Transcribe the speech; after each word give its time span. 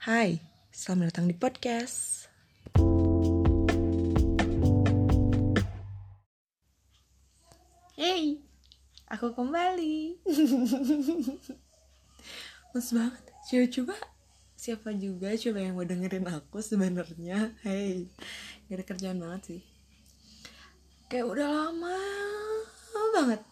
Hai, 0.00 0.40
selamat 0.72 1.12
datang 1.12 1.28
di 1.28 1.36
podcast. 1.36 2.24
Hey, 8.00 8.40
aku 9.12 9.36
kembali. 9.36 10.24
Mas 12.72 12.88
banget, 12.96 13.24
coba 13.44 13.66
coba 13.68 13.96
siapa 14.56 14.88
juga 14.96 15.36
coba 15.36 15.58
yang 15.60 15.76
mau 15.76 15.84
dengerin 15.84 16.32
aku 16.32 16.64
sebenarnya. 16.64 17.52
Hey, 17.60 18.08
gak 18.72 18.80
ada 18.80 18.84
kerjaan 18.88 19.20
banget 19.20 19.52
sih. 19.52 19.62
Kayak 21.12 21.28
udah 21.28 21.68
lama 21.68 22.00
banget 23.20 23.44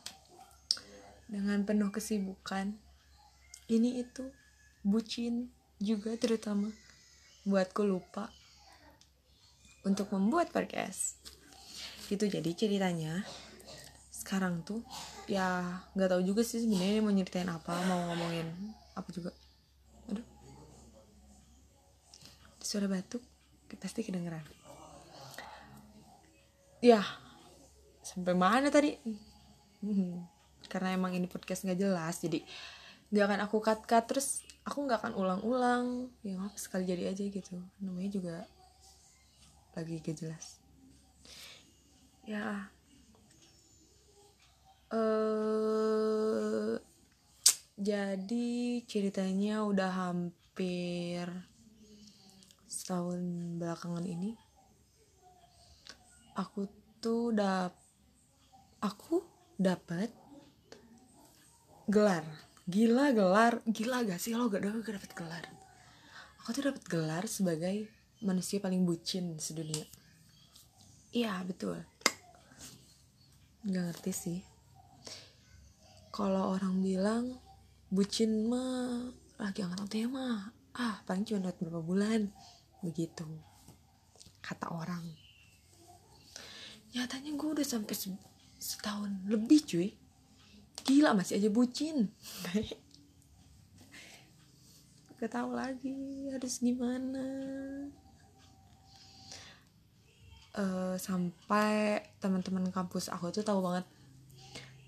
dengan 1.29 1.61
penuh 1.69 1.93
kesibukan. 1.93 2.73
Ini 3.69 4.01
itu 4.01 4.33
bucin 4.81 5.58
juga 5.79 6.15
terutama. 6.19 6.71
Buatku 7.47 7.87
lupa 7.87 8.29
untuk 9.87 10.11
membuat 10.13 10.51
podcast. 10.51 11.17
Itu 12.11 12.27
jadi 12.27 12.51
ceritanya. 12.53 13.23
Sekarang 14.13 14.61
tuh 14.67 14.85
ya 15.31 15.81
nggak 15.95 16.11
tahu 16.13 16.23
juga 16.27 16.43
sih 16.45 16.61
sebenarnya 16.61 17.01
mau 17.01 17.15
nyeritain 17.15 17.49
apa 17.49 17.73
mau 17.87 18.13
ngomongin 18.13 18.47
apa 18.93 19.09
juga. 19.15 19.31
Aduh. 20.13 20.27
Suara 22.61 22.91
batuk 22.91 23.23
pasti 23.79 24.03
kedengeran. 24.03 24.43
Ya 26.83 27.01
sampai 28.03 28.35
mana 28.35 28.69
tadi? 28.69 28.99
Karena 30.73 30.93
emang 30.93 31.15
ini 31.15 31.31
podcast 31.31 31.65
nggak 31.65 31.81
jelas 31.81 32.19
jadi 32.21 32.43
nggak 33.09 33.25
akan 33.25 33.41
aku 33.49 33.57
cut 33.65 33.81
cut 33.89 34.05
terus 34.05 34.45
aku 34.69 34.85
nggak 34.85 35.01
akan 35.01 35.15
ulang-ulang 35.17 36.13
ya 36.21 36.37
apa 36.37 36.61
sekali 36.61 36.85
jadi 36.85 37.17
aja 37.17 37.25
gitu. 37.25 37.57
Namanya 37.81 38.11
juga 38.13 38.37
lagi 39.73 39.97
gak 40.05 40.17
jelas. 40.21 40.61
Ya. 42.29 42.69
Eh 44.93 46.77
jadi 47.79 48.83
ceritanya 48.85 49.65
udah 49.65 49.91
hampir 50.13 51.25
setahun 52.67 53.23
belakangan 53.57 54.03
ini 54.03 54.35
aku 56.35 56.67
tuh 56.99 57.31
dap 57.31 57.79
aku 58.83 59.23
dapat 59.55 60.11
gelar 61.87 62.27
gila 62.69 63.17
gelar. 63.17 63.65
Gila 63.65 64.05
gak 64.05 64.21
sih? 64.21 64.37
Lo 64.37 64.53
gak, 64.53 64.61
gak 64.61 64.95
dapet 65.01 65.13
gelar. 65.17 65.45
Aku 66.45 66.53
tuh 66.53 66.69
dapet 66.69 66.85
gelar 66.85 67.25
sebagai 67.25 67.89
manusia 68.21 68.61
paling 68.61 68.85
bucin 68.85 69.41
sedunia. 69.41 69.89
Iya 71.11 71.41
betul. 71.49 71.81
Gak 73.65 73.85
ngerti 73.93 74.13
sih. 74.13 74.41
Kalau 76.13 76.53
orang 76.53 76.85
bilang 76.85 77.41
bucin 77.89 78.53
mah 78.53 79.09
lagi 79.41 79.65
angkat 79.65 79.89
tema 79.89 80.53
ah 80.77 81.01
paling 81.09 81.25
cuma 81.25 81.49
dapat 81.49 81.65
berapa 81.65 81.81
bulan. 81.81 82.21
Begitu 82.85 83.25
kata 84.45 84.73
orang. 84.73 85.05
Nyatanya 86.97 87.37
gue 87.37 87.49
udah 87.61 87.67
sampai 87.67 87.97
setahun 88.59 89.13
lebih 89.29 89.61
cuy 89.69 89.89
gila 90.89 91.13
masih 91.13 91.37
aja 91.37 91.53
bucin. 91.53 92.09
Gak 95.21 95.35
tahu 95.35 95.53
lagi 95.53 96.33
harus 96.33 96.65
gimana. 96.65 97.27
Uh, 100.57 100.97
sampai 100.97 102.01
teman-teman 102.19 102.73
kampus 102.73 103.13
aku 103.13 103.29
tuh 103.29 103.45
tahu 103.45 103.61
banget. 103.61 103.85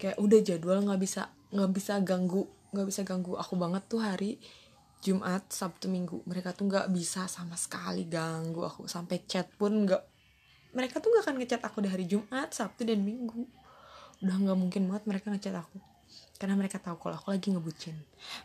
Kayak 0.01 0.17
udah 0.17 0.41
jadwal 0.41 0.81
nggak 0.81 1.01
bisa 1.05 1.29
nggak 1.53 1.71
bisa 1.77 2.01
ganggu 2.01 2.49
nggak 2.71 2.87
bisa 2.87 3.03
ganggu 3.03 3.35
aku 3.35 3.59
banget 3.59 3.83
tuh 3.91 4.01
hari 4.01 4.41
Jumat 5.05 5.53
Sabtu 5.53 5.93
Minggu. 5.93 6.25
Mereka 6.25 6.57
tuh 6.57 6.71
nggak 6.71 6.89
bisa 6.95 7.29
sama 7.29 7.61
sekali 7.61 8.09
ganggu 8.09 8.65
aku. 8.65 8.89
Sampai 8.89 9.29
chat 9.29 9.53
pun 9.61 9.85
nggak 9.85 10.03
mereka 10.73 11.03
tuh 11.03 11.13
nggak 11.13 11.25
akan 11.29 11.37
ngechat 11.43 11.63
aku 11.67 11.85
di 11.85 11.91
hari 11.93 12.09
Jumat 12.09 12.55
Sabtu 12.55 12.89
dan 12.89 13.05
Minggu. 13.05 13.45
Udah 14.25 14.37
nggak 14.41 14.59
mungkin 14.59 14.89
banget 14.89 15.05
mereka 15.11 15.29
ngechat 15.35 15.59
aku 15.59 15.90
karena 16.41 16.57
mereka 16.57 16.81
tahu 16.81 16.97
kalau 16.97 17.21
aku 17.21 17.37
lagi 17.37 17.53
ngebucin. 17.53 17.93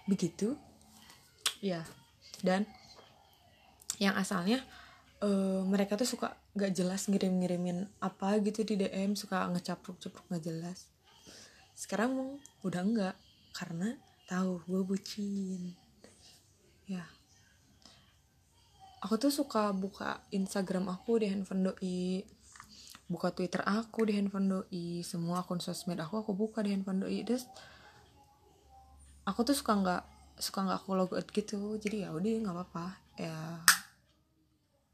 Begitu. 0.04 0.60
Ya. 1.64 1.88
Dan 2.44 2.68
yang 4.04 4.20
asalnya 4.20 4.60
uh, 5.24 5.64
mereka 5.64 5.96
tuh 5.96 6.04
suka 6.04 6.36
gak 6.60 6.76
jelas 6.76 7.08
ngirim-ngirimin 7.08 7.88
apa 8.04 8.36
gitu 8.44 8.68
di 8.68 8.76
DM 8.76 9.16
suka 9.16 9.48
ngecapruk-capruk 9.48 10.28
gak 10.28 10.44
jelas. 10.44 10.92
Sekarang 11.72 12.20
mau 12.20 12.30
udah 12.68 12.84
enggak. 12.84 13.16
Karena 13.56 13.96
tahu 14.28 14.60
gue 14.68 14.82
bucin. 14.84 15.72
Ya. 16.92 17.08
Aku 19.08 19.16
tuh 19.16 19.32
suka 19.32 19.72
buka 19.72 20.20
Instagram 20.36 20.92
aku 20.92 21.24
di 21.24 21.32
handphone 21.32 21.72
doi. 21.72 22.28
Buka 23.08 23.32
Twitter 23.32 23.64
aku 23.64 24.04
di 24.04 24.20
handphone 24.20 24.52
doi. 24.52 25.00
Semua 25.08 25.48
akun 25.48 25.64
sosmed 25.64 25.96
aku 26.04 26.20
aku 26.28 26.36
buka 26.36 26.60
di 26.60 26.76
handphone 26.76 27.08
doi. 27.08 27.24
Terus 27.24 27.48
aku 29.25 29.41
tuh 29.41 29.58
suka 29.58 29.74
nggak 29.74 30.03
suka 30.38 30.63
nggak 30.63 30.80
aku 30.86 30.91
logout 30.94 31.28
gitu. 31.34 31.75
Jadi 31.81 32.06
ya 32.06 32.13
udah 32.13 32.31
nggak 32.46 32.56
apa-apa. 32.56 32.88
Ya 33.18 33.36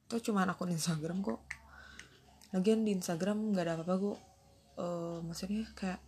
itu 0.08 0.32
cuma 0.32 0.48
akun 0.48 0.72
Instagram 0.72 1.24
kok. 1.24 1.40
Lagian 2.56 2.84
di 2.84 2.96
Instagram 2.96 3.52
nggak 3.52 3.64
ada 3.68 3.74
apa-apa 3.80 3.96
kok. 4.00 4.20
Uh, 4.80 5.20
maksudnya 5.28 5.68
kayak 5.76 6.00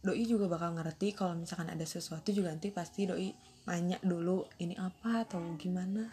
doi 0.00 0.24
juga 0.24 0.48
bakal 0.48 0.72
ngerti 0.76 1.12
kalau 1.12 1.36
misalkan 1.36 1.68
ada 1.68 1.84
sesuatu 1.84 2.32
juga 2.32 2.48
nanti 2.48 2.72
pasti 2.72 3.04
doi 3.04 3.28
nanya 3.68 4.00
dulu 4.00 4.44
ini 4.60 4.76
apa 4.76 5.24
atau 5.24 5.40
gimana? 5.56 6.08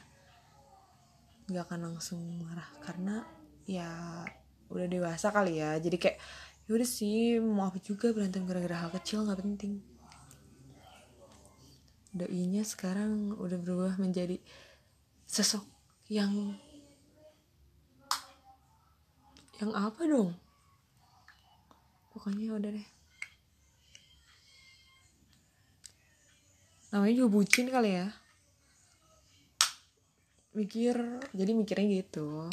Nggak 1.48 1.64
akan 1.64 1.80
langsung 1.92 2.20
marah 2.44 2.68
karena 2.84 3.24
ya 3.68 4.24
udah 4.68 4.88
dewasa 4.88 5.32
kali 5.32 5.60
ya. 5.60 5.76
Jadi 5.80 5.96
kayak 6.00 6.20
yaudah 6.68 6.88
sih 6.88 7.40
mau 7.40 7.72
apa 7.72 7.80
juga 7.80 8.12
berantem 8.12 8.44
gara-gara 8.44 8.84
hal 8.84 8.92
kecil 8.92 9.24
nggak 9.24 9.40
penting 9.40 9.97
doinya 12.18 12.66
sekarang 12.66 13.38
udah 13.38 13.58
berubah 13.62 13.94
menjadi 14.02 14.42
sosok 15.30 15.62
yang 16.10 16.58
yang 19.62 19.72
apa 19.78 20.02
dong? 20.06 20.34
Pokoknya 22.14 22.58
udah 22.58 22.72
deh. 22.74 22.88
Namanya 26.90 27.14
juga 27.14 27.30
bucin 27.30 27.70
kali 27.70 27.94
ya. 28.02 28.08
Mikir 30.58 30.98
jadi 31.38 31.52
mikirnya 31.54 32.02
gitu. 32.02 32.50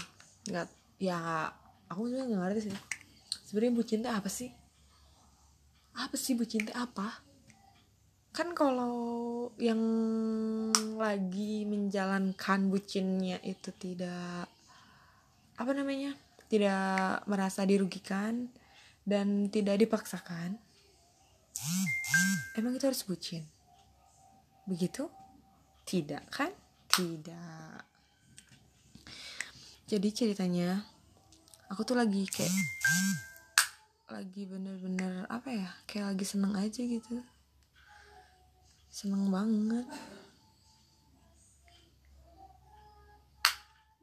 Nggak 0.52 0.68
ya 1.00 1.48
aku 1.88 2.12
juga 2.12 2.28
nggak 2.28 2.40
ngerti 2.40 2.60
sih. 2.68 2.76
Sebenarnya 3.48 3.72
bucin 3.72 4.00
itu 4.04 4.10
apa 4.12 4.28
sih? 4.28 4.50
Apa 5.96 6.16
sih 6.20 6.36
bucin 6.36 6.68
itu 6.68 6.74
apa 6.76 7.23
kan 8.34 8.50
kalau 8.50 8.94
yang 9.62 9.78
lagi 10.98 11.62
menjalankan 11.64 12.66
bucinnya 12.66 13.38
itu 13.46 13.70
tidak 13.78 14.50
apa 15.54 15.70
namanya 15.70 16.18
tidak 16.50 17.22
merasa 17.30 17.62
dirugikan 17.62 18.50
dan 19.06 19.46
tidak 19.54 19.78
dipaksakan 19.78 20.58
emang 22.58 22.74
itu 22.78 22.84
harus 22.86 23.02
bucin? 23.06 23.42
Begitu? 24.64 25.06
Tidak 25.84 26.24
kan? 26.30 26.50
Tidak. 26.88 27.78
Jadi 29.84 30.08
ceritanya 30.10 30.80
aku 31.68 31.84
tuh 31.84 31.98
lagi 31.98 32.24
kayak 32.24 32.54
lagi 34.08 34.46
bener-bener 34.46 35.26
apa 35.26 35.48
ya 35.50 35.68
kayak 35.90 36.14
lagi 36.14 36.24
seneng 36.24 36.54
aja 36.54 36.80
gitu 36.80 37.20
seneng 38.94 39.26
banget. 39.26 39.82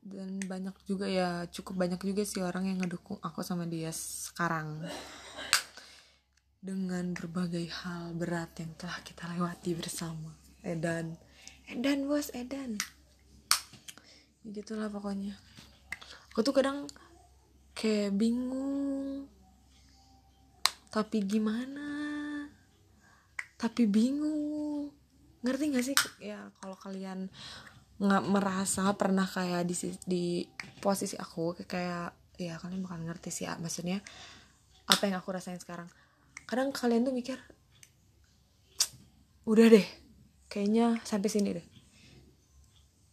Dan 0.04 0.44
banyak 0.44 0.76
juga 0.84 1.08
ya 1.08 1.48
cukup 1.48 1.88
banyak 1.88 2.02
juga 2.04 2.28
sih 2.28 2.44
orang 2.44 2.68
yang 2.68 2.84
ngedukung 2.84 3.16
aku 3.24 3.40
sama 3.40 3.64
dia 3.64 3.96
sekarang. 3.96 4.84
Dengan 6.60 7.16
berbagai 7.16 7.72
hal 7.72 8.12
berat 8.20 8.52
yang 8.60 8.76
telah 8.76 9.00
kita 9.08 9.32
lewati 9.32 9.72
bersama. 9.80 10.36
Edan. 10.60 11.16
Edan 11.72 12.12
bos 12.12 12.28
Edan. 12.36 12.76
Ya 14.44 14.50
gitulah 14.52 14.92
pokoknya. 14.92 15.40
Aku 16.36 16.44
tuh 16.44 16.52
kadang 16.52 16.92
kayak 17.72 18.12
bingung. 18.20 19.24
Tapi 20.92 21.24
gimana? 21.24 21.88
Tapi 23.62 23.86
bingung 23.86 24.41
ngerti 25.42 25.64
gak 25.74 25.86
sih? 25.86 25.98
Ya 26.22 26.50
kalau 26.62 26.78
kalian 26.78 27.30
nggak 28.02 28.24
merasa 28.34 28.90
pernah 28.98 29.30
kayak 29.30 29.62
di 29.70 29.76
di 30.10 30.24
posisi 30.82 31.14
aku 31.14 31.54
kayak 31.70 32.18
ya 32.42 32.58
kalian 32.58 32.82
bakal 32.82 32.98
ngerti 33.06 33.30
sih 33.30 33.46
maksudnya 33.62 34.02
apa 34.90 35.06
yang 35.06 35.22
aku 35.22 35.30
rasain 35.30 35.62
sekarang. 35.62 35.86
Kadang 36.50 36.74
kalian 36.74 37.06
tuh 37.06 37.14
mikir 37.14 37.38
udah 39.46 39.68
deh 39.70 39.88
kayaknya 40.50 40.98
sampai 41.06 41.30
sini 41.30 41.50
deh. 41.54 41.68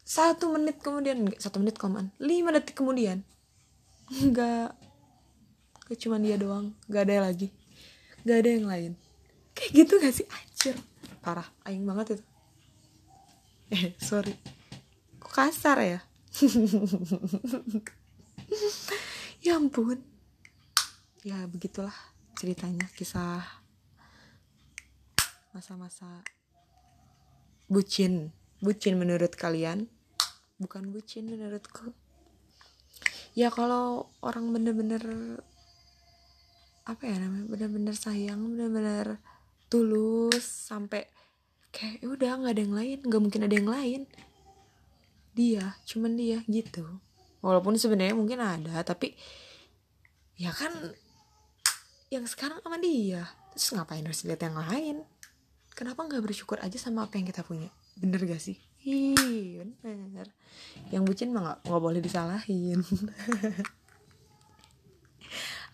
Satu 0.09 0.49
menit 0.49 0.81
kemudian 0.81 1.29
satu 1.37 1.61
menit 1.61 1.77
koman 1.77 2.09
lima 2.17 2.49
detik 2.57 2.81
kemudian 2.81 3.21
nggak 4.33 4.73
cuma 6.01 6.17
dia 6.17 6.41
doang 6.41 6.73
nggak 6.89 7.03
ada 7.09 7.29
lagi 7.29 7.53
nggak 8.25 8.39
ada 8.41 8.51
yang 8.57 8.67
lain. 8.69 8.93
Kayak 9.53 9.71
gitu 9.75 9.95
gak 9.99 10.15
sih? 10.15 10.27
Anjir 10.31 10.77
parah. 11.29 11.45
Aing 11.69 11.85
banget 11.85 12.17
itu. 12.17 12.25
Eh 13.69 13.93
sorry. 14.01 14.33
Kok 15.21 15.29
kasar 15.29 15.77
ya? 15.85 16.01
Ya 19.39 19.55
ampun. 19.55 20.03
Ya 21.23 21.47
begitulah 21.47 21.95
ceritanya 22.35 22.91
kisah 22.97 23.45
masa-masa 25.55 26.27
bucin. 27.71 28.35
Bucin 28.59 28.99
menurut 28.99 29.31
kalian? 29.39 29.87
Bukan 30.59 30.91
bucin 30.91 31.31
menurutku. 31.31 31.95
Ya 33.39 33.55
kalau 33.55 34.11
orang 34.27 34.51
bener-bener 34.51 35.05
apa 36.83 37.05
ya 37.05 37.21
namanya 37.21 37.47
bener-bener 37.47 37.95
sayang 37.95 38.59
bener-bener 38.59 39.21
tulus 39.69 40.43
sampai 40.43 41.05
kayak 41.79 42.03
ya 42.03 42.07
udah 42.11 42.31
nggak 42.43 42.53
ada 42.59 42.63
yang 42.67 42.75
lain 42.75 42.99
nggak 43.07 43.23
mungkin 43.23 43.43
ada 43.47 43.55
yang 43.55 43.71
lain 43.71 44.01
dia 45.39 45.79
cuman 45.87 46.19
dia 46.19 46.43
gitu 46.51 46.83
walaupun 47.39 47.79
sebenarnya 47.79 48.19
mungkin 48.19 48.43
ada 48.43 48.83
tapi 48.83 49.15
ya 50.35 50.51
kan 50.51 50.75
yang 52.11 52.27
sekarang 52.27 52.59
sama 52.59 52.83
dia 52.83 53.23
terus 53.55 53.71
ngapain 53.71 54.03
harus 54.03 54.27
lihat 54.27 54.43
yang 54.43 54.59
lain 54.59 55.07
kenapa 55.79 56.03
nggak 56.03 56.27
bersyukur 56.27 56.59
aja 56.59 56.75
sama 56.75 57.07
apa 57.07 57.15
yang 57.23 57.31
kita 57.31 57.47
punya 57.47 57.71
bener 57.95 58.27
gak 58.27 58.43
sih 58.43 58.59
Ih, 58.89 59.67
bener. 59.83 60.31
Yang 60.95 61.03
bucin 61.05 61.35
mah 61.35 61.43
gak, 61.45 61.59
gak 61.67 61.83
boleh 61.83 62.01
disalahin. 62.01 62.79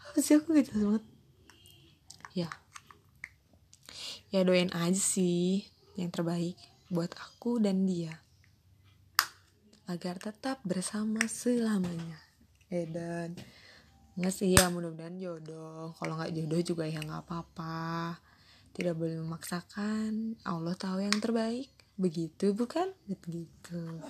Apa 0.08 0.18
sih 0.24 0.40
aku 0.40 0.56
gitu 0.56 0.72
banget? 0.80 1.04
Ya. 2.32 2.48
Ya 4.32 4.40
doain 4.42 4.72
aja 4.72 4.98
sih 4.98 5.68
yang 5.94 6.10
terbaik 6.10 6.58
buat 6.90 7.10
aku 7.16 7.62
dan 7.62 7.88
dia. 7.88 8.20
Agar 9.90 10.16
tetap 10.16 10.60
bersama 10.64 11.26
selamanya. 11.28 12.20
Eh 12.72 12.88
dan 12.88 13.36
nggak 14.14 14.34
sih 14.34 14.54
ya 14.54 14.70
mudah-mudahan 14.70 15.18
jodoh. 15.18 15.92
Kalau 15.98 16.16
nggak 16.16 16.32
jodoh 16.32 16.60
juga 16.62 16.84
ya 16.86 17.02
nggak 17.02 17.24
apa-apa. 17.26 18.18
Tidak 18.74 18.94
boleh 18.96 19.22
memaksakan. 19.22 20.42
Allah 20.46 20.74
tahu 20.74 21.04
yang 21.04 21.18
terbaik 21.22 21.74
begitu 21.94 22.50
bukan 22.50 22.90
begitu 23.06 24.02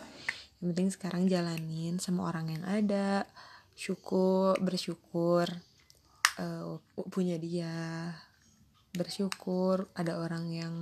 yang 0.60 0.72
penting 0.72 0.88
sekarang 0.88 1.28
jalanin 1.28 2.00
sama 2.00 2.32
orang 2.32 2.56
yang 2.56 2.64
ada 2.64 3.28
syukur 3.76 4.56
bersyukur 4.56 5.44
uh, 6.40 6.80
punya 7.12 7.36
dia 7.36 8.08
bersyukur 8.96 9.92
ada 9.92 10.16
orang 10.16 10.44
yang 10.48 10.74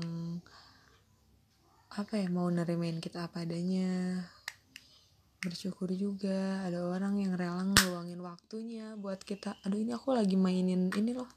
apa 1.93 2.17
ya 2.17 2.29
mau 2.33 2.49
nerimain 2.49 2.99
kita 3.01 3.29
apa 3.29 3.45
adanya. 3.45 4.23
Bersyukur 5.43 5.91
juga 5.93 6.63
ada 6.63 6.87
orang 6.87 7.19
yang 7.19 7.35
rela 7.35 7.67
ngeluangin 7.67 8.21
waktunya 8.23 8.95
buat 8.95 9.21
kita. 9.21 9.59
Aduh 9.67 9.83
ini 9.83 9.93
aku 9.93 10.15
lagi 10.15 10.39
mainin 10.39 10.89
ini 10.95 11.13
loh. 11.13 11.29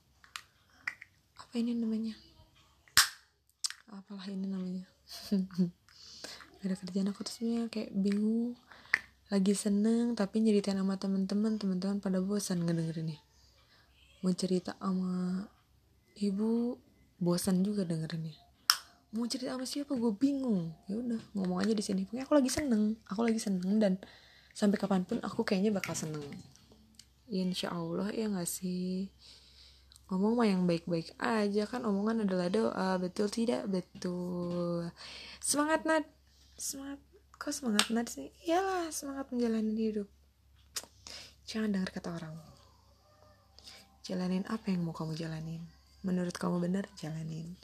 Apa 1.41 1.57
ini 1.57 1.73
namanya? 1.73 2.13
Apalah 3.89 4.27
ini 4.29 4.45
namanya? 4.45 4.85
Gak 6.61 6.65
ada 6.65 6.75
kerjaan 6.77 7.09
aku 7.09 7.25
sebenarnya 7.25 7.67
kayak 7.73 7.91
bingung. 7.97 8.53
Lagi 9.33 9.57
seneng 9.57 10.13
tapi 10.13 10.39
nyeritain 10.39 10.77
sama 10.77 11.01
teman-teman 11.01 11.57
teman-teman 11.57 11.97
pada 11.97 12.21
bosan 12.21 12.61
ngedengerinnya 12.61 13.25
mau 14.25 14.33
cerita 14.33 14.73
sama 14.81 15.45
ibu 16.17 16.81
bosan 17.21 17.61
juga 17.61 17.85
dengerinnya 17.85 18.44
mau 19.15 19.25
cerita 19.31 19.55
sama 19.55 19.63
siapa? 19.63 19.95
Gue 19.95 20.11
bingung. 20.11 20.75
Ya 20.91 20.99
udah 20.99 21.21
ngomong 21.31 21.63
aja 21.63 21.71
di 21.71 21.79
sini. 21.79 22.03
Pokoknya 22.03 22.23
aku 22.27 22.33
lagi 22.35 22.51
seneng. 22.51 22.83
Aku 23.07 23.21
lagi 23.23 23.39
seneng 23.39 23.79
dan 23.79 23.93
sampai 24.51 24.75
kapan 24.75 25.07
pun 25.07 25.23
aku 25.23 25.47
kayaknya 25.47 25.71
bakal 25.71 25.95
seneng. 25.95 26.21
Insya 27.31 27.71
Allah 27.71 28.11
ya 28.11 28.27
gak 28.27 28.45
sih? 28.45 29.09
Ngomong 30.11 30.37
mah 30.37 30.47
yang 30.51 30.67
baik-baik 30.67 31.15
aja. 31.17 31.63
Kan 31.65 31.87
omongan 31.87 32.27
adalah 32.27 32.51
doa. 32.51 32.99
Betul 32.99 33.31
tidak? 33.31 33.65
Betul. 33.71 34.91
Semangat 35.39 35.87
Nat. 35.87 36.05
Semangat. 36.59 36.99
Kok 37.39 37.51
semangat 37.55 37.87
Nat 37.95 38.11
sih? 38.11 38.29
Iyalah 38.43 38.91
semangat 38.91 39.31
menjalani 39.31 39.73
hidup. 39.73 40.11
Jangan 41.47 41.71
dengar 41.71 41.89
kata 41.95 42.09
orang. 42.11 42.35
Jalanin 44.05 44.45
apa 44.51 44.69
yang 44.69 44.85
mau 44.85 44.93
kamu 44.93 45.17
jalanin. 45.17 45.63
Menurut 46.05 46.37
kamu 46.37 46.61
benar? 46.61 46.85
Jalanin 46.93 47.57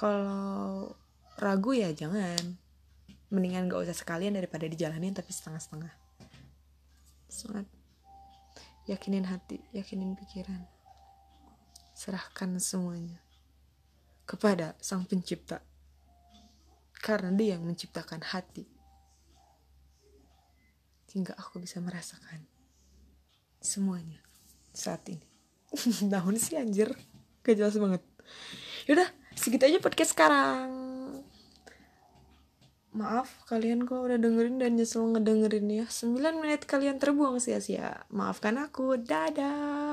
kalau 0.00 0.96
ragu 1.36 1.76
ya 1.76 1.92
jangan. 1.92 2.56
Mendingan 3.28 3.68
gak 3.68 3.84
usah 3.84 3.94
sekalian 3.94 4.34
daripada 4.34 4.64
dijalanin 4.64 5.12
tapi 5.12 5.30
setengah-setengah. 5.30 5.92
Semangat 7.28 7.68
yakinin 8.90 9.22
hati 9.22 9.62
yakinin 9.70 10.18
pikiran. 10.18 10.66
Serahkan 11.94 12.56
semuanya 12.58 13.20
kepada 14.24 14.78
Sang 14.80 15.04
Pencipta, 15.04 15.60
karena 16.96 17.34
Dia 17.34 17.58
yang 17.58 17.66
menciptakan 17.66 18.22
hati, 18.24 18.62
hingga 21.12 21.34
aku 21.34 21.58
bisa 21.58 21.82
merasakan 21.82 22.46
semuanya 23.58 24.22
saat 24.72 25.02
ini. 25.10 25.26
Namun 26.12 26.40
sih 26.40 26.56
anjir, 26.56 26.94
gak 27.42 27.58
jelas 27.58 27.76
banget. 27.76 28.02
Yaudah, 28.88 29.10
segitu 29.40 29.64
aja 29.64 29.80
podcast 29.80 30.12
sekarang. 30.12 30.68
Maaf 32.92 33.48
kalian 33.48 33.88
kok 33.88 34.04
udah 34.04 34.20
dengerin 34.20 34.60
dan 34.60 34.76
nyesel 34.76 35.08
ngedengerin 35.16 35.72
ya 35.72 35.86
9 35.88 36.20
menit 36.44 36.68
kalian 36.68 37.00
terbuang 37.00 37.40
sia-sia. 37.40 38.04
Maafkan 38.12 38.60
aku, 38.60 39.00
dadah 39.00 39.89